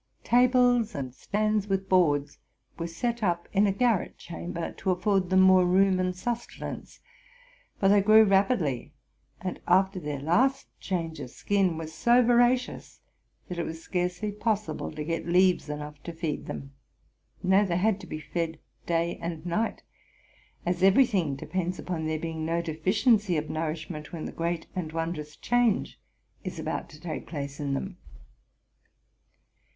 Tables 0.23 0.95
and 0.95 1.13
stands 1.13 1.67
with 1.67 1.87
boards 1.87 2.39
were 2.75 2.87
set 2.87 3.21
up 3.21 3.47
in 3.53 3.67
a 3.67 3.71
garret 3.71 4.17
chamber, 4.17 4.71
to 4.71 4.89
afford 4.89 5.29
them 5.29 5.41
more 5.41 5.63
room 5.63 5.97
100 5.97 5.97
TRUTH 5.97 5.99
AND 5.99 6.15
FICTION 6.15 6.29
and 6.29 6.37
sustenance; 6.79 6.99
for 7.79 7.87
they 7.87 8.01
grew 8.01 8.23
rapidly, 8.25 8.93
and, 9.41 9.59
after 9.67 9.99
their 9.99 10.17
last 10.19 10.65
change 10.79 11.19
of 11.19 11.29
skin, 11.29 11.77
were 11.77 11.85
so 11.85 12.23
voracious 12.23 13.01
that 13.47 13.59
it 13.59 13.63
was 13.63 13.79
scarcely 13.83 14.31
possi 14.31 14.75
ble 14.75 14.91
to 14.91 15.03
get 15.03 15.27
leaves 15.27 15.69
enough 15.69 16.01
to 16.01 16.11
feed 16.13 16.47
them,— 16.47 16.73
nay, 17.43 17.63
they 17.63 17.77
had 17.77 17.99
to 17.99 18.07
be 18.07 18.19
fed 18.19 18.57
day 18.87 19.19
and 19.21 19.45
night, 19.45 19.83
as 20.65 20.81
every 20.81 21.05
thing 21.05 21.35
depends 21.35 21.77
upon 21.77 22.07
there 22.07 22.17
being 22.17 22.43
no 22.43 22.59
deficiency 22.59 23.37
of 23.37 23.51
nourishment 23.51 24.11
when 24.11 24.25
the 24.25 24.31
great 24.31 24.65
and 24.75 24.93
wondrous 24.93 25.35
change 25.35 25.99
is 26.43 26.57
about 26.57 26.89
to 26.89 26.99
take 26.99 27.27
place 27.27 27.59
in 27.59 27.75
them. 27.75 27.97